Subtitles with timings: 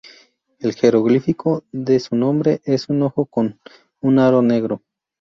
[0.57, 3.59] El jeroglífico de su nombre es un ojo con
[3.99, 4.81] un aro negro.